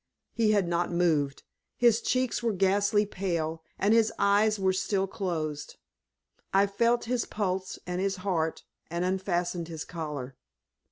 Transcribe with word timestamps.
He 0.33 0.49
had 0.49 0.67
not 0.67 0.91
moved. 0.91 1.43
His 1.77 2.01
cheeks 2.01 2.41
were 2.41 2.53
ghastly 2.53 3.05
pale, 3.05 3.61
and 3.77 3.93
his 3.93 4.11
eyes 4.17 4.57
were 4.57 4.73
still 4.73 5.05
closed. 5.05 5.75
I 6.51 6.65
felt 6.65 7.05
his 7.05 7.25
pulse 7.25 7.77
and 7.85 8.01
his 8.01 8.15
heart, 8.25 8.63
and 8.89 9.05
unfastened 9.05 9.67
his 9.67 9.85
collar. 9.85 10.35